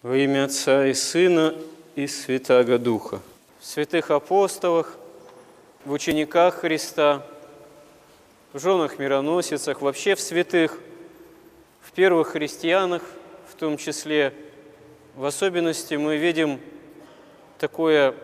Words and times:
Во 0.00 0.16
имя 0.16 0.44
Отца 0.44 0.86
и 0.86 0.94
Сына 0.94 1.56
и 1.96 2.06
Святаго 2.06 2.78
Духа. 2.78 3.18
В 3.58 3.66
святых 3.66 4.12
апостолах, 4.12 4.96
в 5.84 5.90
учениках 5.90 6.60
Христа, 6.60 7.26
в 8.52 8.60
женах 8.60 9.00
мироносицах, 9.00 9.80
вообще 9.80 10.14
в 10.14 10.20
святых, 10.20 10.78
в 11.80 11.90
первых 11.90 12.28
христианах, 12.28 13.02
в 13.50 13.56
том 13.56 13.76
числе, 13.76 14.32
в 15.16 15.24
особенности 15.24 15.94
мы 15.94 16.16
видим 16.16 16.60
такое 17.58 18.14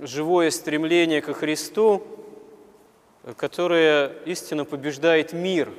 живое 0.00 0.50
стремление 0.50 1.22
ко 1.22 1.34
Христу, 1.34 2.04
которое 3.36 4.08
истинно 4.24 4.64
побеждает 4.64 5.32
мир, 5.32 5.70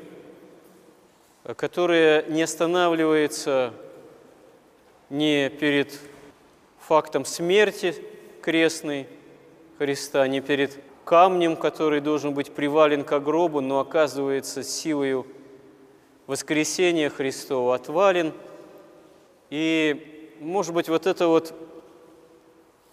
которое 1.57 2.23
не 2.29 2.43
останавливается 2.43 3.73
не 5.09 5.49
перед 5.49 5.99
фактом 6.79 7.25
смерти 7.25 7.95
крестной 8.41 9.07
Христа, 9.77 10.27
не 10.27 10.41
перед 10.41 10.79
камнем, 11.05 11.55
который 11.55 12.01
должен 12.01 12.33
быть 12.33 12.53
привален 12.53 13.03
к 13.03 13.19
гробу, 13.19 13.61
но 13.61 13.79
оказывается 13.79 14.63
силою 14.63 15.25
воскресения 16.27 17.09
Христова 17.09 17.75
отвален. 17.75 18.33
И, 19.49 20.31
может 20.39 20.73
быть, 20.73 20.89
вот 20.89 21.07
это 21.07 21.27
вот 21.27 21.53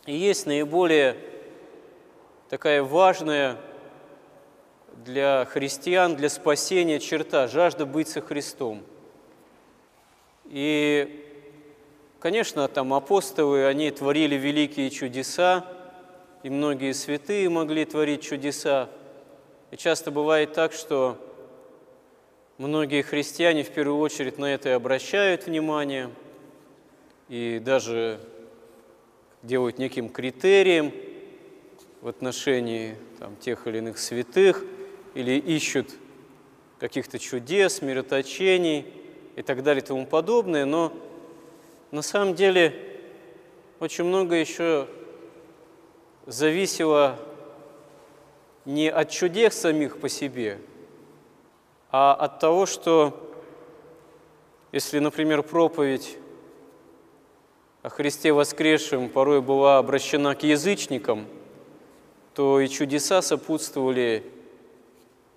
и 0.07 0.15
есть 0.15 0.47
наиболее 0.47 1.17
такая 2.49 2.85
важная 2.85 3.59
для 5.05 5.45
христиан, 5.47 6.15
для 6.15 6.29
спасения 6.29 7.01
черта, 7.01 7.49
жажда 7.49 7.87
быть 7.87 8.09
со 8.09 8.21
Христом. 8.21 8.85
И 10.45 11.26
Конечно, 12.27 12.67
там 12.67 12.93
апостолы, 12.93 13.67
они 13.67 13.89
творили 13.93 14.35
великие 14.35 14.91
чудеса, 14.91 15.65
и 16.43 16.51
многие 16.51 16.93
святые 16.93 17.49
могли 17.49 17.85
творить 17.85 18.23
чудеса. 18.23 18.91
И 19.71 19.77
часто 19.77 20.11
бывает 20.11 20.53
так, 20.53 20.73
что 20.73 21.19
многие 22.59 23.03
христиане 23.03 23.63
в 23.63 23.71
первую 23.71 24.01
очередь 24.01 24.39
на 24.39 24.47
это 24.47 24.71
и 24.71 24.73
обращают 24.73 25.47
внимание, 25.47 26.11
и 27.29 27.63
даже 27.65 28.19
делают 29.45 29.79
неким 29.79 30.09
критерием 30.09 30.93
в 32.01 32.09
отношении 32.09 32.97
там, 33.21 33.37
тех 33.37 33.69
или 33.69 33.79
иных 33.79 33.99
святых, 33.99 34.65
или 35.15 35.39
ищут 35.39 35.95
каких-то 36.81 37.21
чудес, 37.21 37.83
мироточений 37.83 38.85
и 39.37 39.43
так 39.43 39.63
далее 39.63 39.81
и 39.81 39.87
тому 39.87 40.07
подобное, 40.07 40.65
но 40.65 40.93
на 41.91 42.03
самом 42.03 42.35
деле 42.35 42.75
очень 43.79 44.05
много 44.05 44.35
еще 44.35 44.89
зависело 46.27 47.19
не 48.65 48.91
от 48.91 49.11
чудес 49.11 49.55
самих 49.55 50.01
по 50.01 50.09
себе, 50.09 50.59
а 51.91 52.15
от 52.15 52.41
того, 52.41 52.67
что 52.67 53.23
если, 54.73 54.99
например, 54.99 55.43
проповедь 55.43 56.19
о 57.83 57.89
Христе 57.89 58.33
воскресшем 58.33 59.09
порой 59.09 59.41
была 59.41 59.79
обращена 59.79 60.35
к 60.35 60.43
язычникам, 60.43 61.27
то 62.35 62.61
и 62.61 62.69
чудеса 62.69 63.23
сопутствовали 63.23 64.25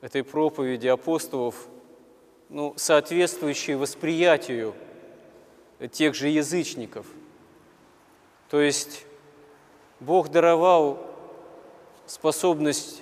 этой 0.01 0.23
проповеди 0.23 0.87
апостолов, 0.87 1.67
ну, 2.49 2.73
соответствующие 2.75 3.77
восприятию 3.77 4.73
тех 5.87 6.13
же 6.13 6.27
язычников. 6.27 7.05
То 8.49 8.59
есть 8.59 9.05
Бог 9.99 10.29
даровал 10.29 10.99
способность 12.05 13.01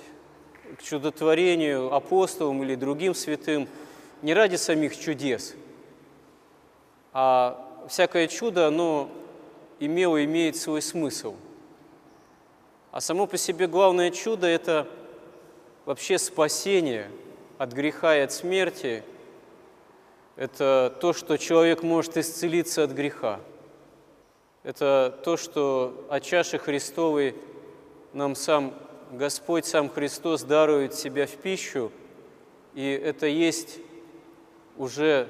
к 0.78 0.82
чудотворению 0.82 1.92
апостолам 1.92 2.62
или 2.62 2.74
другим 2.74 3.14
святым 3.14 3.68
не 4.22 4.34
ради 4.34 4.56
самих 4.56 4.98
чудес, 4.98 5.54
а 7.12 7.86
всякое 7.88 8.28
чудо, 8.28 8.66
оно 8.66 9.10
имело, 9.80 10.22
имеет 10.24 10.56
свой 10.56 10.82
смысл. 10.82 11.36
А 12.90 13.00
само 13.00 13.26
по 13.26 13.36
себе 13.36 13.66
главное 13.66 14.10
чудо– 14.10 14.46
это 14.48 14.86
вообще 15.84 16.18
спасение 16.18 17.10
от 17.56 17.72
греха 17.72 18.16
и 18.16 18.20
от 18.20 18.32
смерти– 18.32 19.02
это 20.38 20.96
то, 21.00 21.12
что 21.12 21.36
человек 21.36 21.82
может 21.82 22.16
исцелиться 22.16 22.84
от 22.84 22.92
греха. 22.92 23.40
Это 24.62 25.18
то, 25.24 25.36
что 25.36 26.06
от 26.08 26.22
чаши 26.22 26.58
Христовой 26.58 27.34
нам 28.12 28.36
сам 28.36 28.72
Господь, 29.10 29.66
сам 29.66 29.90
Христос 29.90 30.44
дарует 30.44 30.94
себя 30.94 31.26
в 31.26 31.32
пищу, 31.32 31.90
и 32.74 32.88
это 32.88 33.26
есть 33.26 33.80
уже, 34.76 35.26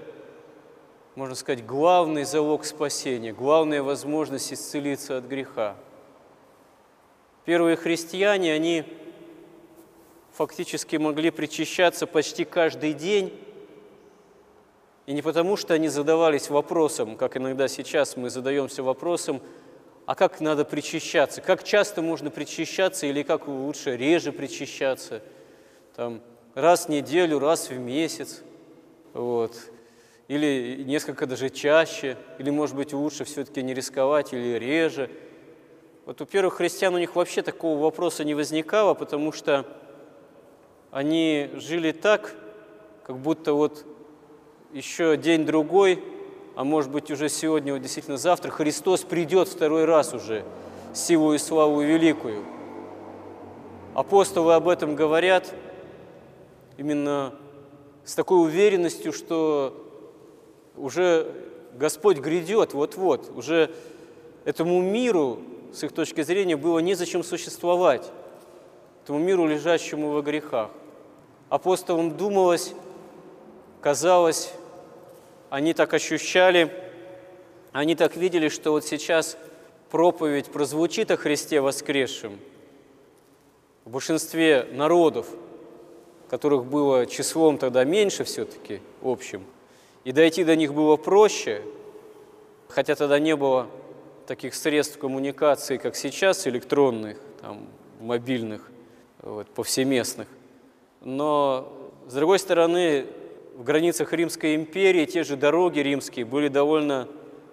можно 1.14 1.34
сказать, 1.34 1.64
главный 1.64 2.24
залог 2.24 2.66
спасения, 2.66 3.32
главная 3.32 3.82
возможность 3.82 4.52
исцелиться 4.52 5.16
от 5.16 5.24
греха. 5.24 5.74
Первые 7.46 7.76
христиане, 7.76 8.52
они 8.52 8.84
фактически 10.34 10.96
могли 10.96 11.30
причащаться 11.30 12.06
почти 12.06 12.44
каждый 12.44 12.92
день, 12.92 13.32
и 15.08 15.14
не 15.14 15.22
потому, 15.22 15.56
что 15.56 15.72
они 15.72 15.88
задавались 15.88 16.50
вопросом, 16.50 17.16
как 17.16 17.38
иногда 17.38 17.66
сейчас 17.66 18.18
мы 18.18 18.28
задаемся 18.28 18.82
вопросом, 18.82 19.40
а 20.04 20.14
как 20.14 20.42
надо 20.42 20.66
причащаться, 20.66 21.40
как 21.40 21.64
часто 21.64 22.02
можно 22.02 22.28
причащаться 22.28 23.06
или 23.06 23.22
как 23.22 23.48
лучше 23.48 23.96
реже 23.96 24.32
причащаться, 24.32 25.22
там, 25.96 26.20
раз 26.54 26.84
в 26.84 26.88
неделю, 26.90 27.38
раз 27.38 27.70
в 27.70 27.78
месяц, 27.78 28.42
вот, 29.14 29.56
или 30.28 30.84
несколько 30.86 31.24
даже 31.24 31.48
чаще, 31.48 32.18
или, 32.38 32.50
может 32.50 32.76
быть, 32.76 32.92
лучше 32.92 33.24
все-таки 33.24 33.62
не 33.62 33.72
рисковать 33.72 34.34
или 34.34 34.58
реже. 34.58 35.08
Вот 36.04 36.20
у 36.20 36.26
первых 36.26 36.56
христиан 36.56 36.94
у 36.94 36.98
них 36.98 37.16
вообще 37.16 37.40
такого 37.40 37.80
вопроса 37.80 38.24
не 38.24 38.34
возникало, 38.34 38.92
потому 38.92 39.32
что 39.32 39.64
они 40.90 41.48
жили 41.54 41.92
так, 41.92 42.34
как 43.04 43.16
будто 43.16 43.54
вот 43.54 43.86
еще 44.72 45.16
день-другой, 45.16 46.02
а 46.54 46.64
может 46.64 46.90
быть 46.90 47.10
уже 47.10 47.28
сегодня, 47.28 47.72
вот 47.72 47.82
действительно 47.82 48.16
завтра, 48.16 48.50
Христос 48.50 49.02
придет 49.02 49.48
второй 49.48 49.84
раз 49.84 50.12
уже, 50.12 50.44
силу 50.94 51.32
и 51.32 51.38
славу 51.38 51.80
великую. 51.80 52.44
Апостолы 53.94 54.54
об 54.54 54.68
этом 54.68 54.94
говорят 54.94 55.54
именно 56.76 57.34
с 58.04 58.14
такой 58.14 58.42
уверенностью, 58.42 59.12
что 59.12 59.74
уже 60.76 61.32
Господь 61.74 62.18
грядет 62.18 62.74
вот-вот, 62.74 63.30
уже 63.34 63.70
этому 64.44 64.80
миру, 64.80 65.38
с 65.72 65.82
их 65.82 65.92
точки 65.92 66.22
зрения, 66.22 66.56
было 66.56 66.78
незачем 66.78 67.22
существовать, 67.22 68.10
этому 69.04 69.18
миру, 69.18 69.46
лежащему 69.46 70.10
во 70.10 70.22
грехах. 70.22 70.70
Апостолам 71.48 72.16
думалось, 72.16 72.74
казалось, 73.88 74.52
они 75.48 75.72
так 75.72 75.94
ощущали, 75.94 76.70
они 77.72 77.94
так 77.94 78.16
видели, 78.16 78.50
что 78.50 78.72
вот 78.72 78.84
сейчас 78.84 79.38
проповедь 79.88 80.50
прозвучит 80.52 81.10
о 81.10 81.16
Христе 81.16 81.62
воскресшем. 81.62 82.38
В 83.86 83.90
большинстве 83.90 84.68
народов, 84.72 85.26
которых 86.28 86.66
было 86.66 87.06
числом 87.06 87.56
тогда 87.56 87.84
меньше 87.84 88.24
все-таки 88.24 88.82
общим, 89.02 89.42
и 90.04 90.12
дойти 90.12 90.44
до 90.44 90.54
них 90.54 90.74
было 90.74 90.96
проще, 90.96 91.62
хотя 92.68 92.94
тогда 92.94 93.18
не 93.18 93.34
было 93.36 93.68
таких 94.26 94.54
средств 94.54 94.98
коммуникации, 94.98 95.78
как 95.78 95.96
сейчас, 95.96 96.46
электронных, 96.46 97.16
там, 97.40 97.66
мобильных, 98.00 98.70
вот, 99.22 99.46
повсеместных. 99.46 100.28
Но, 101.00 101.72
с 102.06 102.12
другой 102.12 102.38
стороны, 102.38 103.06
в 103.58 103.64
границах 103.64 104.12
Римской 104.12 104.54
империи 104.54 105.04
те 105.04 105.24
же 105.24 105.36
дороги 105.36 105.80
римские 105.80 106.24
были 106.24 106.46
довольно 106.46 107.08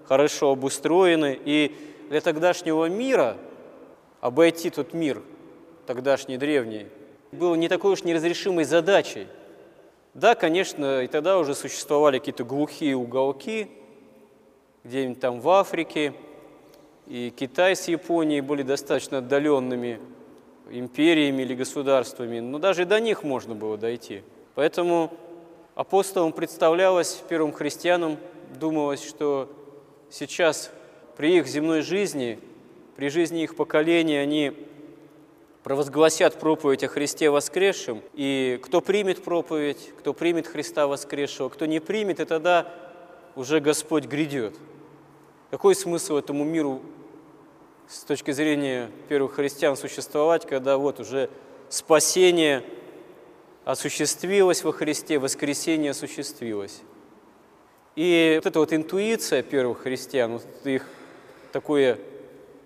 хорошо 0.08 0.52
обустроены, 0.52 1.38
и 1.44 1.76
для 2.12 2.22
тогдашнего 2.22 2.86
мира 2.86 3.38
обойти 4.22 4.70
тот 4.70 4.94
мир, 4.94 5.24
тогдашний 5.88 6.38
древний, 6.38 6.86
было 7.32 7.56
не 7.56 7.68
такой 7.68 7.94
уж 7.94 8.04
неразрешимой 8.04 8.66
задачей. 8.66 9.26
Да, 10.14 10.36
конечно, 10.36 11.02
и 11.02 11.08
тогда 11.08 11.40
уже 11.40 11.56
существовали 11.56 12.20
какие-то 12.20 12.44
глухие 12.44 12.96
уголки, 12.96 13.68
где-нибудь 14.84 15.20
там 15.20 15.40
в 15.40 15.50
Африке, 15.50 16.14
и 17.08 17.34
Китай 17.36 17.76
с 17.76 17.88
Японией 17.88 18.42
были 18.42 18.62
достаточно 18.62 19.18
отдаленными 19.18 20.00
империями 20.70 21.42
или 21.42 21.56
государствами, 21.56 22.42
но 22.42 22.60
даже 22.60 22.86
до 22.86 23.00
них 23.00 23.24
можно 23.24 23.56
было 23.56 23.76
дойти. 23.76 24.22
Поэтому 24.54 25.12
Апостолам 25.76 26.32
представлялось, 26.32 27.22
первым 27.28 27.52
христианам 27.52 28.18
думалось, 28.58 29.06
что 29.06 29.52
сейчас 30.10 30.72
при 31.18 31.38
их 31.38 31.48
земной 31.48 31.82
жизни, 31.82 32.40
при 32.96 33.10
жизни 33.10 33.44
их 33.44 33.58
поколения, 33.58 34.22
они 34.22 34.54
провозгласят 35.64 36.40
проповедь 36.40 36.86
о 36.86 36.88
Христе 36.88 37.30
воскресшем, 37.30 38.02
и 38.14 38.58
кто 38.64 38.80
примет 38.80 39.22
проповедь, 39.22 39.92
кто 40.00 40.14
примет 40.14 40.48
Христа 40.48 40.88
воскресшего, 40.88 41.50
кто 41.50 41.66
не 41.66 41.82
примет, 41.82 42.22
и 42.22 42.26
тогда 42.26 42.72
уже 43.36 43.60
Господь 43.60 44.06
грядет. 44.06 44.56
Какой 45.52 45.76
смысл 45.76 46.16
этому 46.16 46.46
миру 46.46 46.84
с 47.90 48.06
точки 48.06 48.32
зрения 48.32 48.90
первых 49.10 49.34
христиан 49.34 49.76
существовать, 49.76 50.46
когда 50.48 50.78
вот 50.78 51.02
уже 51.02 51.30
спасение 51.68 52.64
осуществилось 53.66 54.64
во 54.64 54.72
Христе, 54.72 55.20
воскресение 55.20 55.92
осуществилось? 55.92 56.82
И 57.96 58.34
вот 58.36 58.46
эта 58.46 58.60
вот 58.60 58.74
интуиция 58.74 59.42
первых 59.42 59.80
христиан, 59.80 60.34
вот 60.34 60.46
их 60.66 60.86
такое 61.52 61.98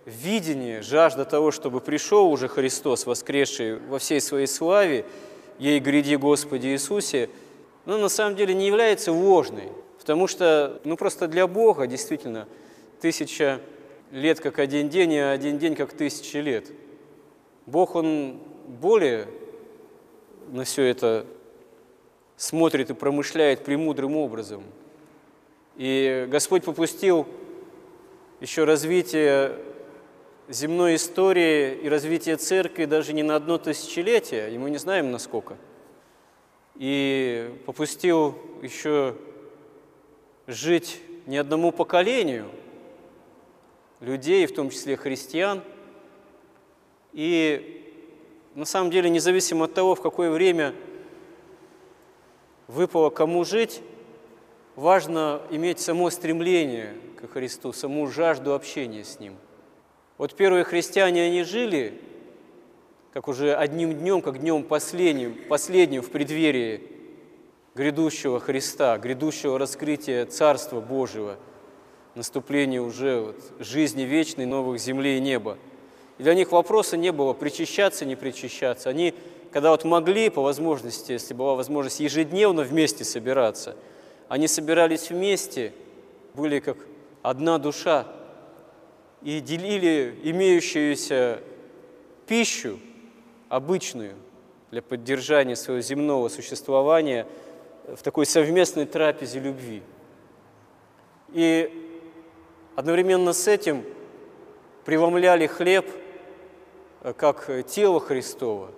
видение, 0.06 0.82
жажда 0.82 1.24
того, 1.26 1.52
чтобы 1.52 1.82
пришел 1.82 2.30
уже 2.32 2.48
Христос, 2.48 3.06
воскресший 3.06 3.80
во 3.80 4.00
всей 4.00 4.22
своей 4.22 4.48
славе, 4.48 5.06
ей 5.60 5.80
гряди 5.80 6.16
Господи 6.16 6.68
Иисусе, 6.68 7.30
но 7.86 7.98
на 7.98 8.10
самом 8.10 8.36
деле 8.36 8.54
не 8.54 8.68
является 8.68 9.12
ложной, 9.12 9.70
потому 10.00 10.28
что, 10.28 10.82
ну 10.84 10.98
просто 10.98 11.28
для 11.28 11.48
Бога 11.48 11.86
действительно 11.86 12.48
тысяча 13.00 13.62
лет 14.12 14.40
как 14.40 14.58
один 14.58 14.90
день, 14.90 15.16
а 15.18 15.32
один 15.32 15.60
день 15.60 15.76
как 15.76 15.94
тысячи 15.94 16.38
лет. 16.38 16.72
Бог, 17.68 17.96
Он 17.96 18.40
более 18.68 19.28
на 20.52 20.64
все 20.64 20.84
это 20.84 21.26
смотрит 22.38 22.90
и 22.90 22.94
промышляет 22.94 23.64
премудрым 23.64 24.16
образом. 24.16 24.64
И 25.76 26.28
Господь 26.30 26.64
попустил 26.64 27.28
еще 28.40 28.64
развитие 28.64 29.58
земной 30.48 30.96
истории 30.96 31.76
и 31.76 31.88
развитие 31.88 32.38
церкви 32.38 32.86
даже 32.86 33.14
не 33.14 33.24
на 33.24 33.36
одно 33.36 33.58
тысячелетие, 33.58 34.54
и 34.54 34.58
мы 34.58 34.70
не 34.70 34.78
знаем 34.78 35.12
насколько. 35.12 35.58
И 36.76 37.54
попустил 37.66 38.36
еще 38.62 39.16
жить 40.48 41.02
не 41.28 41.38
одному 41.38 41.72
поколению 41.72 42.50
людей, 44.00 44.46
в 44.48 44.54
том 44.54 44.70
числе 44.70 44.98
христиан. 44.98 45.62
И 47.14 47.79
на 48.56 48.66
самом 48.66 48.92
деле, 48.92 49.10
независимо 49.10 49.66
от 49.66 49.74
того, 49.74 49.96
в 49.96 50.02
какое 50.02 50.32
время 50.32 50.74
выпало 52.68 53.10
кому 53.10 53.44
жить, 53.46 53.82
важно 54.76 55.42
иметь 55.50 55.80
само 55.80 56.10
стремление 56.10 56.96
ко 57.20 57.28
Христу, 57.28 57.74
саму 57.74 58.08
жажду 58.08 58.54
общения 58.54 59.04
с 59.04 59.20
Ним– 59.20 59.36
вот 60.20 60.36
первые 60.36 60.66
христиане, 60.66 61.24
они 61.24 61.44
жили, 61.44 61.98
как 63.14 63.30
уже 63.30 63.56
одним 63.56 63.94
днем, 63.94 64.22
как 64.22 64.42
днем 64.42 64.66
последним, 64.66 65.34
последним 65.48 66.02
в 66.02 66.10
преддверии 66.10 66.82
грядущего 67.74 68.42
Христа, 68.42 68.98
грядущего 68.98 69.58
раскрытия 69.58 70.26
Царства 70.26 70.82
Божьего, 70.82 71.38
наступления 72.16 72.82
уже 72.82 73.22
вот 73.22 73.42
жизни 73.60 74.02
вечной, 74.02 74.46
новых 74.46 74.82
землей 74.82 75.20
и 75.20 75.22
неба. 75.22 75.58
Для 76.20 76.34
них 76.34 76.52
вопроса 76.52 76.98
не 76.98 77.12
было, 77.12 77.34
причащаться, 77.34 78.06
не 78.06 78.18
причащаться. 78.18 78.90
Они, 78.90 79.14
когда 79.52 79.72
вот 79.72 79.86
могли, 79.86 80.30
по 80.30 80.42
возможности, 80.42 81.14
если 81.14 81.34
была 81.34 81.56
возможность 81.56 82.02
ежедневно 82.02 82.62
вместе 82.64 83.06
собираться, 83.06 83.76
они 84.28 84.48
собирались 84.48 85.10
вместе, 85.10 85.74
были 86.34 86.60
как 86.60 86.78
одна 87.22 87.58
душа, 87.58 88.06
и 89.22 89.40
делили 89.40 90.20
имеющуюся 90.24 91.40
пищу, 92.28 92.80
обычную, 93.48 94.16
для 94.72 94.82
поддержания 94.82 95.56
своего 95.56 95.82
земного 95.82 96.28
существования 96.30 97.26
в 97.88 98.04
такой 98.04 98.26
совместной 98.26 98.86
трапезе 98.86 99.40
любви. 99.40 99.82
И 101.30 101.72
одновременно 102.76 103.34
с 103.34 103.48
этим 103.48 103.84
преломляли 104.86 105.48
хлеб 105.48 105.88
как 107.02 107.50
тело 107.68 108.00
Христова, 108.00 108.72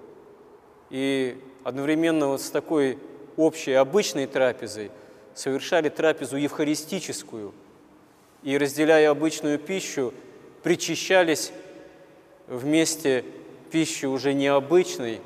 и 0.90 1.38
одновременно 1.64 2.28
вот 2.28 2.42
с 2.42 2.50
такой 2.50 2.98
общей 3.38 3.74
обычной 3.74 4.28
трапезой 4.28 4.92
совершали 5.34 5.90
трапезу 5.90 6.38
евхаристическую, 6.38 7.54
и 8.44 8.58
разделяя 8.58 9.12
обычную 9.12 9.60
пищу, 9.60 10.14
причащались 10.64 11.52
вместе 12.48 13.24
пищи 13.72 14.06
уже 14.06 14.34
необычной, 14.34 15.22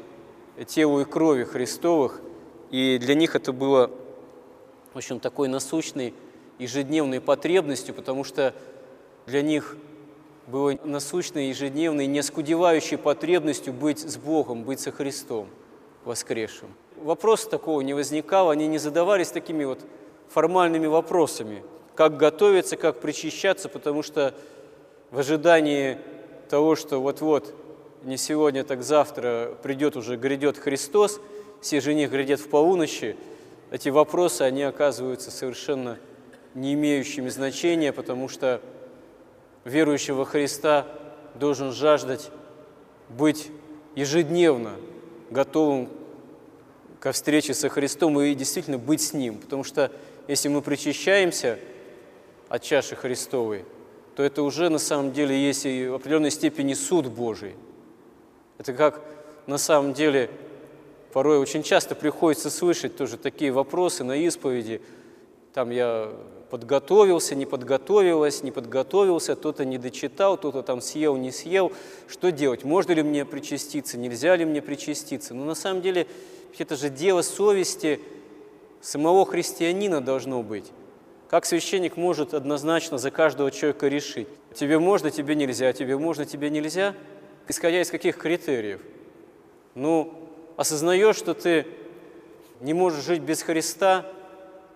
телу 0.67 1.01
и 1.01 1.05
крови 1.05 1.43
Христовых, 1.43 2.21
и 2.71 2.97
для 2.99 3.15
них 3.15 3.35
это 3.35 3.51
было, 3.51 3.91
в 4.93 4.97
общем, 4.97 5.19
такой 5.19 5.47
насущной 5.47 6.13
ежедневной 6.59 7.19
потребностью, 7.19 7.93
потому 7.93 8.23
что 8.23 8.53
для 9.25 9.41
них 9.41 9.75
было 10.47 10.77
насущной, 10.83 11.49
ежедневной, 11.49 12.07
неоскудевающей 12.07 12.97
потребностью 12.97 13.73
быть 13.73 13.99
с 13.99 14.17
Богом, 14.17 14.63
быть 14.63 14.79
со 14.79 14.91
Христом 14.91 15.47
воскресшим. 16.03 16.73
Вопроса 16.97 17.49
такого 17.49 17.81
не 17.81 17.93
возникало, 17.93 18.51
они 18.51 18.67
не 18.67 18.77
задавались 18.77 19.29
такими 19.29 19.63
вот 19.63 19.79
формальными 20.29 20.87
вопросами, 20.87 21.63
как 21.95 22.17
готовиться, 22.17 22.77
как 22.77 22.99
причащаться, 22.99 23.69
потому 23.69 24.03
что 24.03 24.33
в 25.11 25.19
ожидании 25.19 25.97
того, 26.49 26.75
что 26.75 26.99
вот-вот, 26.99 27.53
не 28.03 28.17
сегодня, 28.17 28.63
так 28.63 28.83
завтра 28.83 29.57
придет 29.63 29.95
уже, 29.97 30.15
грядет 30.15 30.57
Христос, 30.57 31.19
все 31.61 31.81
жених 31.81 32.11
грядет 32.11 32.39
в 32.39 32.49
полуночи, 32.49 33.15
эти 33.71 33.89
вопросы, 33.89 34.43
они 34.43 34.61
оказываются 34.61 35.31
совершенно 35.31 35.97
не 36.53 36.73
имеющими 36.73 37.29
значения, 37.29 37.91
потому 37.91 38.29
что 38.29 38.61
верующий 39.65 40.13
во 40.13 40.23
Христа 40.23 40.87
должен 41.35 41.73
жаждать 41.73 42.31
быть 43.09 43.51
ежедневно 43.95 44.71
готовым 45.29 45.89
ко 47.01 47.11
встрече 47.11 47.53
со 47.53 47.67
Христом 47.67 48.19
и 48.21 48.33
действительно 48.33 48.77
быть 48.77 49.01
с 49.01 49.11
Ним. 49.11 49.39
Потому 49.39 49.65
что 49.65 49.91
если 50.29 50.47
мы 50.47 50.61
причащаемся 50.61 51.59
от 52.47 52.63
чаши 52.63 52.95
Христовой– 52.95 53.65
то 54.15 54.23
это 54.23 54.43
уже 54.43 54.69
на 54.69 54.79
самом 54.79 55.11
деле 55.11 55.37
есть 55.37 55.65
и 55.65 55.87
в 55.87 55.95
определенной 55.95 56.31
степени 56.31 56.73
суд 56.73 57.07
Божий. 57.07 57.55
Это 58.57 58.73
как 58.73 59.01
на 59.45 59.57
самом 59.57 59.93
деле 59.93 60.29
порой 61.11 61.37
очень 61.37 61.63
часто 61.63 61.95
приходится 61.95 62.49
слышать 62.49 62.95
тоже 62.95 63.17
такие 63.17 63.51
вопросы 63.51 64.03
на 64.03 64.15
исповеди. 64.15 64.81
Там 65.55 65.69
я 65.69 66.11
подготовился, 66.49 67.33
не 67.33 67.45
подготовилась, 67.45 68.43
не 68.43 68.51
подготовился, 68.51 69.37
кто-то 69.37 69.63
не 69.63 69.77
дочитал, 69.77 70.35
кто-то 70.35 70.63
там 70.63 70.81
съел, 70.81 71.15
не 71.15 71.31
съел. 71.31 71.71
Что 72.09 72.29
делать? 72.29 72.65
Можно 72.65 72.91
ли 72.91 73.03
мне 73.03 73.23
причаститься, 73.23 73.97
нельзя 73.97 74.35
ли 74.35 74.43
мне 74.43 74.61
причаститься? 74.61 75.33
Но 75.33 75.45
на 75.45 75.55
самом 75.55 75.81
деле 75.81 76.07
это 76.57 76.75
же 76.75 76.89
дело 76.89 77.21
совести 77.21 78.01
самого 78.81 79.25
христианина 79.25 80.01
должно 80.01 80.43
быть. 80.43 80.73
Как 81.29 81.45
священник 81.45 81.95
может 81.95 82.33
однозначно 82.33 82.97
за 82.97 83.09
каждого 83.09 83.49
человека 83.49 83.87
решить? 83.87 84.27
Тебе 84.53 84.77
можно, 84.77 85.09
тебе 85.09 85.35
нельзя, 85.35 85.71
тебе 85.71 85.97
можно, 85.97 86.25
тебе 86.25 86.49
нельзя? 86.49 86.95
Исходя 87.47 87.79
из 87.79 87.89
каких 87.89 88.17
критериев? 88.17 88.81
Ну, 89.73 90.13
осознаешь, 90.57 91.15
что 91.15 91.33
ты 91.33 91.65
не 92.59 92.73
можешь 92.73 93.05
жить 93.05 93.21
без 93.21 93.41
Христа, 93.41 94.05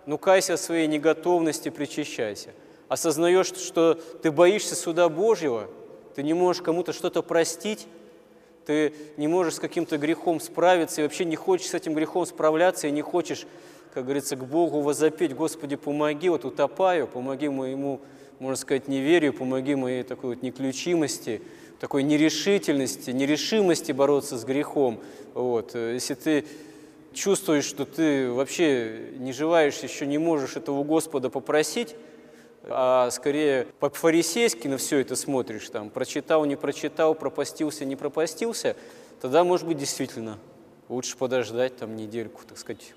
ну, 0.09 0.17
кайся 0.17 0.55
о 0.55 0.57
своей 0.57 0.87
неготовности, 0.87 1.69
причащайся. 1.69 2.49
Осознаешь, 2.87 3.53
что 3.55 3.93
ты 3.93 4.31
боишься 4.31 4.75
суда 4.75 5.07
Божьего, 5.07 5.67
ты 6.15 6.23
не 6.23 6.33
можешь 6.33 6.63
кому-то 6.63 6.93
что-то 6.93 7.21
простить, 7.21 7.85
ты 8.65 8.91
не 9.17 9.27
можешь 9.27 9.53
с 9.53 9.59
каким-то 9.59 9.99
грехом 9.99 10.39
справиться 10.39 11.01
и 11.01 11.03
вообще 11.03 11.25
не 11.25 11.35
хочешь 11.35 11.67
с 11.67 11.73
этим 11.75 11.93
грехом 11.93 12.25
справляться 12.25 12.87
и 12.87 12.91
не 12.91 13.03
хочешь 13.03 13.45
как 13.93 14.03
говорится, 14.03 14.35
к 14.35 14.45
Богу 14.45 14.81
возопеть, 14.81 15.35
Господи, 15.35 15.75
помоги, 15.75 16.29
вот 16.29 16.45
утопаю, 16.45 17.07
помоги 17.07 17.49
моему, 17.49 18.01
можно 18.39 18.55
сказать, 18.55 18.87
неверию, 18.87 19.33
помоги 19.33 19.75
моей 19.75 20.03
такой 20.03 20.35
вот 20.35 20.43
неключимости, 20.43 21.41
такой 21.79 22.03
нерешительности, 22.03 23.11
нерешимости 23.11 23.91
бороться 23.91 24.37
с 24.37 24.43
грехом. 24.43 25.01
Вот. 25.33 25.75
Если 25.75 26.13
ты 26.13 26.45
чувствуешь, 27.13 27.65
что 27.65 27.85
ты 27.85 28.31
вообще 28.31 29.11
не 29.17 29.33
желаешь, 29.33 29.79
еще 29.79 30.05
не 30.05 30.17
можешь 30.17 30.55
этого 30.55 30.83
Господа 30.83 31.29
попросить, 31.29 31.95
а 32.63 33.09
скорее 33.11 33.67
по-фарисейски 33.79 34.67
на 34.67 34.77
все 34.77 34.99
это 34.99 35.15
смотришь, 35.15 35.69
там, 35.69 35.89
прочитал, 35.89 36.45
не 36.45 36.55
прочитал, 36.55 37.15
пропастился, 37.15 37.85
не 37.85 37.95
пропастился, 37.95 38.75
тогда, 39.21 39.43
может 39.43 39.67
быть, 39.67 39.77
действительно 39.77 40.37
лучше 40.87 41.17
подождать 41.17 41.77
там 41.77 41.95
недельку, 41.95 42.41
так 42.47 42.57
сказать, 42.57 42.93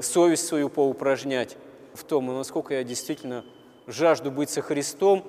совесть 0.00 0.46
свою 0.46 0.68
поупражнять 0.68 1.56
в 1.94 2.04
том, 2.04 2.26
насколько 2.26 2.74
я 2.74 2.84
действительно 2.84 3.44
жажду 3.86 4.30
быть 4.30 4.50
со 4.50 4.62
Христом, 4.62 5.24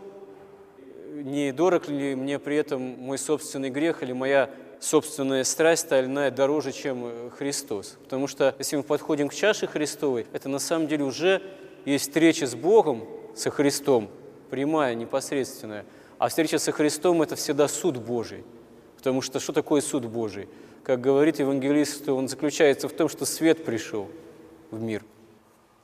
не 1.14 1.52
дорог 1.52 1.88
ли 1.88 2.16
мне 2.16 2.40
при 2.40 2.58
этом 2.58 2.82
мой 2.82 3.18
собственный 3.18 3.70
грех 3.70 4.02
или 4.04 4.14
моя 4.14 4.50
собственная 4.84 5.44
страсть 5.46 5.84
стальная 5.84 6.30
дороже, 6.30 6.74
чем 6.74 7.06
э, 7.06 7.30
Христос. 7.38 7.98
Потому 8.04 8.28
что 8.28 8.54
если 8.60 8.76
мы 8.76 8.84
подходим 8.84 9.30
к 9.30 9.34
чаше 9.34 9.66
Христовой, 9.66 10.28
это 10.34 10.50
на 10.50 10.60
самом 10.60 10.88
деле 10.88 11.06
уже 11.06 11.42
есть 11.86 12.06
встреча 12.06 12.46
с 12.46 12.54
Богом, 12.54 13.06
со 13.36 13.50
Христом, 13.50 14.10
прямая, 14.50 14.94
непосредственная. 14.96 15.86
А 16.18 16.28
встреча 16.28 16.60
со 16.60 16.72
Христом– 16.72 17.22
это 17.24 17.36
всегда 17.36 17.68
суд 17.68 17.98
Божий. 17.98 18.44
Потому 18.98 19.22
что 19.22 19.40
что 19.40 19.54
такое 19.54 19.82
суд 19.82 20.06
Божий? 20.06 20.48
Как 20.84 21.00
говорит 21.00 21.40
евангелист, 21.40 22.10
он 22.10 22.28
заключается 22.28 22.90
в 22.90 22.94
том, 22.94 23.08
что 23.08 23.26
свет 23.26 23.64
пришел 23.64 24.10
в 24.70 24.82
мир. 24.82 25.04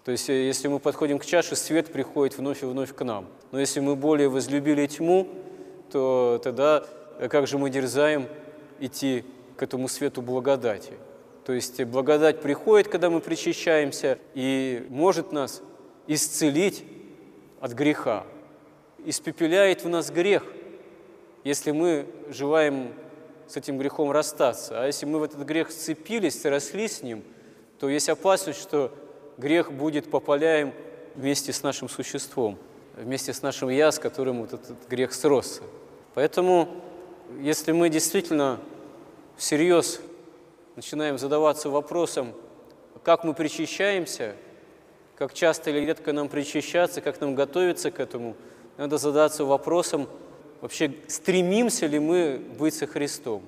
То 0.03 0.12
есть, 0.12 0.29
э, 0.29 0.46
если 0.46 0.68
мы 0.68 0.79
подходим 0.79 1.20
к 1.20 1.25
чаше, 1.25 1.56
свет 1.56 1.91
приходит 1.91 2.38
вновь 2.38 2.63
и 2.63 2.65
вновь 2.65 2.94
к 2.94 3.03
нам. 3.06 3.27
Но 3.51 3.60
если 3.62 3.79
мы 3.79 3.96
более 3.96 4.27
возлюбили 4.27 4.88
тьму, 4.88 5.29
то 5.89 6.39
тогда 6.44 6.86
э, 7.18 7.29
как 7.29 7.48
же 7.48 7.58
мы 7.58 7.70
дерзаем 7.70 8.27
идти 8.79 9.24
к 9.57 9.63
этому 9.63 9.88
свету 9.88 10.21
благодати? 10.21 10.93
То 11.45 11.53
есть 11.53 11.83
благодать 11.83 12.41
приходит, 12.41 12.88
когда 12.88 13.09
мы 13.09 13.21
причащаемся, 13.21 14.19
и 14.36 14.86
может 14.89 15.31
нас 15.31 15.62
исцелить 16.07 16.83
от 17.59 17.71
греха, 17.74 18.25
испепеляет 19.05 19.83
в 19.83 19.89
нас 19.89 20.12
грех, 20.12 20.45
если 21.43 21.71
мы 21.71 22.05
желаем 22.29 22.93
с 23.48 23.57
этим 23.57 23.77
грехом 23.77 24.12
расстаться. 24.12 24.81
А 24.81 24.86
если 24.86 25.05
мы 25.05 25.19
в 25.19 25.24
этот 25.24 25.41
грех 25.41 25.71
сцепились, 25.71 26.45
росли 26.45 26.88
с 26.88 27.01
ним, 27.01 27.24
то 27.79 27.89
есть 27.89 28.09
опасность, 28.09 28.62
что 28.62 28.93
грех 29.38 29.71
будет 29.71 30.12
попаляем 30.12 30.74
вместе 31.15 31.51
с 31.51 31.63
нашим 31.63 31.89
существом, 31.89 32.57
вместе 32.95 33.33
с 33.33 33.41
нашим 33.41 33.69
«я», 33.69 33.91
с 33.91 33.98
которым 33.98 34.41
вот 34.41 34.53
этот 34.53 34.88
грех 34.88 35.13
сросся. 35.13 35.63
Поэтому, 36.13 36.69
если 37.39 37.71
мы 37.71 37.89
действительно 37.89 38.59
всерьез 39.38 40.01
начинаем 40.75 41.17
задаваться 41.17 41.69
вопросом, 41.69 42.33
как 43.03 43.24
мы 43.24 43.33
причащаемся, 43.33 44.36
как 45.15 45.33
часто 45.33 45.69
или 45.69 45.79
редко 45.86 46.13
нам 46.13 46.29
причащаться, 46.29 47.01
как 47.01 47.21
нам 47.21 47.36
готовиться 47.36 47.91
к 47.91 48.00
этому, 48.00 48.36
надо 48.77 48.98
задаться 48.98 49.45
вопросом, 49.45 50.07
вообще 50.62 50.93
стремимся 51.07 51.86
ли 51.86 52.00
мы 52.00 52.41
быть 52.57 52.74
со 52.74 52.88
Христом, 52.88 53.43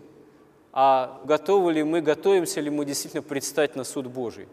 а 0.73 1.21
готовы 1.25 1.73
ли 1.73 1.83
мы, 1.83 2.01
готовимся 2.01 2.61
ли 2.61 2.69
мы 2.69 2.85
действительно 2.85 3.23
предстать 3.23 3.75
на 3.75 3.83
суд 3.83 4.07
Божий. 4.07 4.47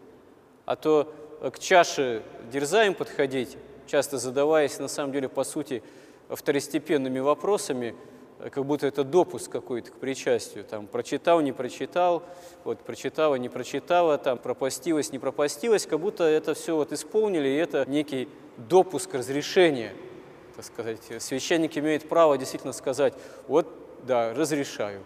А 0.65 0.75
то 0.75 1.13
к 1.41 1.59
чаше 1.59 2.23
дерзаем 2.51 2.93
подходить, 2.93 3.57
часто 3.87 4.17
задаваясь, 4.17 4.79
на 4.79 4.87
самом 4.87 5.13
деле, 5.13 5.29
по 5.29 5.43
сути, 5.43 5.83
второстепенными 6.29 7.19
вопросами, 7.19 7.95
как 8.51 8.65
будто 8.65 8.87
это 8.87 9.03
допуск 9.03 9.51
какой-то 9.51 9.91
к 9.91 9.95
причастию. 9.95 10.63
Там 10.63 10.87
прочитал, 10.87 11.41
не 11.41 11.51
прочитал, 11.51 12.23
вот 12.63 12.79
прочитала, 12.79 13.35
не 13.35 13.49
прочитала, 13.49 14.17
там 14.17 14.37
пропастилась, 14.37 15.11
не 15.11 15.19
пропастилась, 15.19 15.85
как 15.85 15.99
будто 15.99 16.23
это 16.23 16.53
все 16.53 16.75
вот 16.75 16.93
исполнили, 16.93 17.49
и 17.49 17.55
это 17.55 17.83
некий 17.87 18.29
допуск 18.57 19.13
разрешения, 19.13 19.93
так 20.55 20.63
сказать. 20.63 20.99
Священник 21.19 21.77
имеет 21.77 22.07
право 22.07 22.37
действительно 22.37 22.73
сказать, 22.73 23.13
вот, 23.47 23.67
да, 24.07 24.33
разрешаю, 24.33 25.01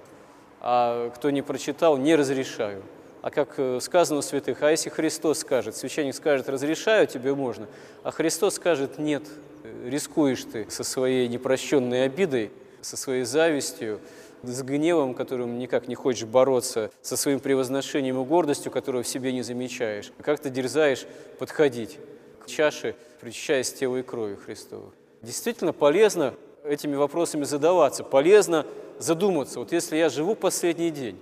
а 0.62 1.10
кто 1.10 1.32
не 1.32 1.42
прочитал, 1.42 1.98
не 1.98 2.16
разрешаю. 2.16 2.84
А 3.24 3.32
как 3.32 3.54
э, 3.58 3.80
сказано 3.80 4.20
у 4.20 4.22
святых, 4.22 4.62
а 4.64 4.70
если 4.70 4.90
Христос 4.90 5.40
скажет, 5.40 5.78
священник 5.78 6.14
скажет, 6.14 6.50
разрешаю, 6.50 7.08
тебе 7.08 7.34
можно, 7.34 7.68
а 8.04 8.12
Христос 8.12 8.56
скажет, 8.56 9.00
нет, 9.00 9.24
э, 9.64 9.90
рискуешь 9.90 10.44
ты 10.44 10.70
со 10.70 10.84
своей 10.84 11.30
непрощенной 11.30 12.04
обидой, 12.04 12.52
со 12.84 12.98
своей 12.98 13.24
завистью, 13.24 14.00
с 14.44 14.62
гневом, 14.62 15.14
которым 15.14 15.58
никак 15.58 15.88
не 15.88 15.96
хочешь 15.96 16.26
бороться, 16.26 16.92
со 17.02 17.18
своим 17.18 17.40
превозношением 17.40 18.22
и 18.22 18.26
гордостью, 18.26 18.72
которую 18.72 19.04
в 19.04 19.08
себе 19.08 19.32
не 19.32 19.42
замечаешь. 19.42 20.12
Как 20.22 20.40
ты 20.40 20.50
дерзаешь 20.50 21.06
подходить 21.40 21.98
к 22.44 22.48
чаше, 22.48 22.96
причащаясь 23.22 23.74
телу 23.74 23.98
и 23.98 24.04
крови 24.04 24.36
Христова. 24.36 24.92
Действительно 25.22 25.72
полезно 25.72 26.34
этими 26.66 26.96
вопросами 26.96 27.46
задаваться, 27.46 28.04
полезно 28.04 28.66
задуматься. 29.00 29.60
Вот 29.60 29.72
если 29.72 29.96
я 29.96 30.10
живу 30.10 30.36
последний 30.36 30.92
день, 30.92 31.18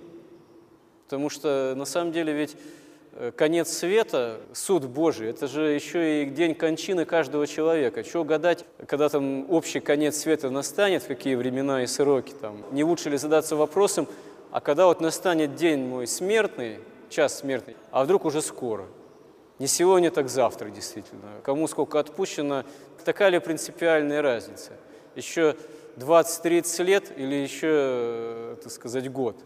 Потому 1.12 1.30
что 1.30 1.74
на 1.75 1.84
самом 1.84 2.13
деле 2.13 2.32
ведь 2.32 2.56
конец 3.36 3.72
света, 3.72 4.39
суд 4.53 4.86
Божий, 4.86 5.30
это 5.30 5.48
же 5.48 5.63
еще 5.68 6.24
и 6.24 6.30
день 6.30 6.56
кончины 6.56 7.06
каждого 7.06 7.48
человека. 7.48 8.03
Чего 8.03 8.24
гадать, 8.24 8.65
когда 8.88 9.10
там 9.10 9.50
общий 9.51 9.80
конец 9.80 10.18
света 10.18 10.50
настанет, 10.50 11.03
какие 11.03 11.36
времена 11.36 11.84
и 11.84 11.88
сроки 11.88 12.34
там. 12.39 12.63
Не 12.72 12.84
лучше 12.84 13.10
ли 13.10 13.18
задаться 13.18 13.56
вопросом, 13.56 14.08
а 14.51 14.62
когда 14.62 14.86
вот 14.86 15.01
настанет 15.01 15.56
день 15.56 15.86
мой 15.86 16.08
смертный, 16.08 16.80
час 17.10 17.39
смертный, 17.39 17.75
а 17.91 18.03
вдруг 18.03 18.25
уже 18.25 18.41
скоро? 18.41 18.86
Не 19.60 19.68
сегодня, 19.68 20.10
так 20.10 20.30
завтра, 20.30 20.70
действительно. 20.70 21.30
Кому 21.44 21.68
сколько 21.68 22.00
отпущено, 22.00 22.63
такая 23.06 23.30
ли 23.30 23.39
принципиальная 23.39 24.22
разница? 24.22 24.72
Еще 25.15 25.56
20-30 25.98 26.84
лет 26.84 27.12
или 27.15 27.36
еще, 27.36 27.68
э, 27.70 28.56
так 28.63 28.72
сказать, 28.72 29.12
год– 29.12 29.36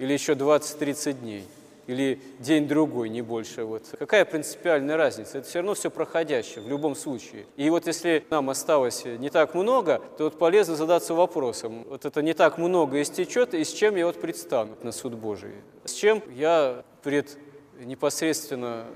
или 0.00 0.14
еще 0.14 0.32
20-30 0.32 1.12
дней, 1.12 1.44
или 1.86 2.20
день-другой, 2.38 3.08
не 3.08 3.22
больше. 3.22 3.64
Вот. 3.64 3.94
Какая 3.98 4.24
принципиальная 4.24 4.96
разница? 4.96 5.38
Это 5.38 5.48
все 5.48 5.58
равно 5.58 5.74
все 5.74 5.90
проходящее 5.90 6.64
в 6.64 6.68
любом 6.68 6.94
случае. 6.94 7.46
И 7.56 7.68
вот 7.70 7.86
если 7.86 8.24
нам 8.30 8.50
осталось 8.50 9.04
не 9.04 9.30
так 9.30 9.54
много, 9.54 10.00
то 10.16 10.24
вот 10.24 10.38
полезно 10.38 10.76
задаться 10.76 11.14
вопросом, 11.14 11.84
вот 11.88 12.04
это 12.04 12.22
не 12.22 12.34
так 12.34 12.58
много 12.58 13.02
истечет, 13.02 13.54
и 13.54 13.64
с 13.64 13.72
чем 13.72 13.96
я 13.96 14.06
вот 14.06 14.20
предстану 14.20 14.76
на 14.82 14.92
суд 14.92 15.14
Божий? 15.14 15.52
С 15.84 15.92
чем 15.92 16.22
я 16.34 16.84
пред 17.02 17.36
непосредственно 17.80 18.86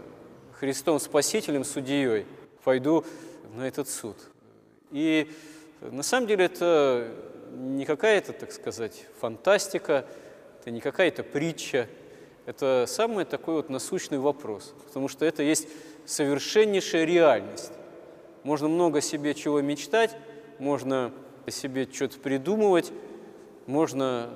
Христом 0.53 1.01
Спасителем, 1.01 1.65
Судьей, 1.65 2.27
пойду 2.63 3.05
на 3.55 3.67
этот 3.67 3.89
суд? 3.89 4.17
И 4.91 5.31
на 5.81 6.03
самом 6.03 6.27
деле 6.27 6.45
это 6.45 7.09
не 7.53 7.85
какая-то, 7.85 8.33
так 8.33 8.53
сказать, 8.53 9.07
фантастика, 9.21 10.07
это 10.61 10.71
не 10.71 10.81
какая-то 10.81 11.23
притча, 11.23 11.89
это 12.47 12.85
самый 12.87 13.25
такой 13.25 13.55
вот 13.55 13.71
насущный 13.71 14.19
вопрос, 14.19 14.75
потому 14.87 15.09
что 15.09 15.25
это 15.25 15.43
есть 15.43 15.69
совершеннейшая 16.05 17.05
реальность. 17.05 17.73
Можно 18.43 18.69
много 18.69 19.01
себе 19.01 19.35
чего 19.35 19.61
мечтать, 19.61 20.17
можно 20.59 21.13
себе 21.49 21.89
что-то 21.91 22.19
придумывать, 22.19 22.93
можно 23.67 24.31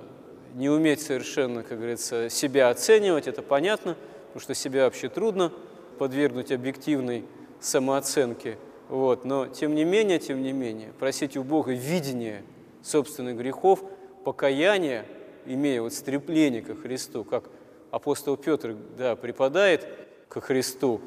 не 0.54 0.70
уметь 0.70 1.02
совершенно, 1.02 1.62
как 1.62 1.78
говорится, 1.78 2.30
себя 2.30 2.70
оценивать, 2.70 3.26
это 3.28 3.42
понятно, 3.42 3.96
потому 4.28 4.40
что 4.40 4.54
себя 4.54 4.84
вообще 4.84 5.08
трудно 5.08 5.52
подвергнуть 5.98 6.50
объективной 6.50 7.24
самооценке. 7.60 8.56
Вот. 8.88 9.26
Но 9.26 9.46
тем 9.46 9.74
не 9.74 9.84
менее, 9.84 10.18
тем 10.18 10.42
не 10.42 10.52
менее, 10.52 10.92
просить 10.98 11.36
у 11.36 11.42
Бога 11.42 11.72
видения 11.72 12.42
собственных 12.82 13.36
грехов, 13.36 13.82
покаяния– 14.24 15.04
имея 15.48 15.82
вот 15.82 15.92
стремление 15.92 16.62
ко 16.62 16.74
Христу, 16.74 17.24
как 17.24 17.44
апостол 17.90 18.36
Петр 18.36 18.76
да, 18.96 19.16
припадает 19.16 19.86
ко 20.28 20.40
Христу 20.40 21.00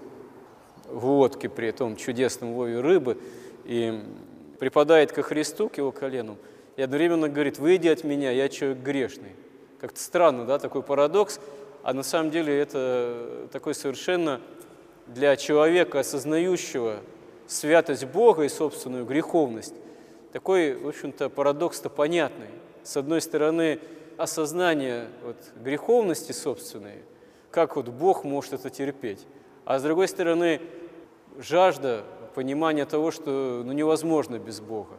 в 0.88 1.06
лодке 1.06 1.50
при 1.50 1.68
этом 1.68 1.96
чудесном 1.96 2.56
лове 2.56 2.80
рыбы 2.82 3.18
и 3.66 4.02
припадает 4.60 5.12
ко 5.12 5.24
Христу, 5.24 5.70
к 5.70 5.78
его 5.78 5.92
колену, 5.92 6.38
и 6.76 6.82
одновременно 6.82 7.30
говорит, 7.30 7.60
выйди 7.60 7.88
от 7.88 8.04
меня, 8.04 8.32
я 8.32 8.50
человек 8.50 8.80
грешный. 8.80 9.32
Как-то 9.80 10.00
странно, 10.00 10.46
да, 10.46 10.60
такой 10.60 10.84
парадокс, 10.84 11.40
а 11.84 11.94
на 11.94 12.04
самом 12.04 12.32
деле 12.32 12.58
это 12.60 13.48
такой 13.52 13.74
совершенно 13.74 14.40
для 15.08 15.36
человека, 15.36 16.00
осознающего 16.00 16.98
святость 17.48 18.06
Бога 18.06 18.44
и 18.44 18.50
собственную 18.50 19.06
греховность, 19.06 19.74
такой, 20.32 20.76
в 20.76 20.88
общем-то, 20.88 21.30
парадокс-то 21.30 21.90
понятный. 21.90 22.48
С 22.84 22.96
одной 22.98 23.22
стороны, 23.22 23.80
осознание 24.22 25.08
вот, 25.24 25.38
греховности 25.56 26.32
собственной, 26.32 27.04
как 27.50 27.76
вот 27.76 27.88
Бог 27.90 28.24
может 28.24 28.54
это 28.54 28.70
терпеть. 28.70 29.26
А 29.66 29.80
с 29.80 29.84
другой 29.84 30.08
стороны, 30.08 30.62
жажда 31.38 32.04
понимания 32.34 32.86
того, 32.86 33.12
что 33.12 33.62
ну, 33.66 33.72
невозможно 33.72 34.40
без 34.40 34.60
Бога. 34.60 34.96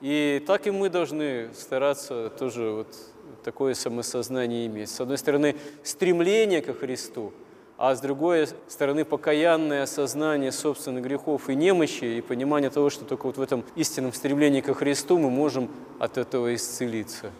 И 0.00 0.42
так 0.46 0.66
и 0.66 0.70
мы 0.70 0.90
должны 0.90 1.50
стараться 1.54 2.30
тоже 2.30 2.70
вот 2.70 2.96
такое 3.42 3.74
самосознание 3.74 4.66
иметь. 4.66 4.90
С 4.90 5.00
одной 5.00 5.18
стороны, 5.18 5.56
стремление 5.82 6.62
ко 6.62 6.72
Христу, 6.72 7.32
а 7.76 7.94
с 7.94 8.00
другой 8.00 8.48
стороны, 8.68 9.04
покаянное 9.04 9.84
осознание 9.84 10.52
собственных 10.52 11.04
грехов 11.04 11.48
и 11.48 11.54
немощи, 11.54 12.04
и 12.04 12.20
понимание 12.20 12.70
того, 12.70 12.90
что 12.90 13.04
только 13.04 13.26
вот 13.26 13.38
в 13.38 13.42
этом 13.42 13.64
истинном 13.76 14.12
стремлении 14.12 14.60
ко 14.60 14.74
Христу 14.74 15.18
мы 15.18 15.30
можем 15.30 15.70
от 15.98 16.18
этого 16.18 16.54
исцелиться. 16.54 17.32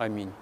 Аминь. 0.00 0.40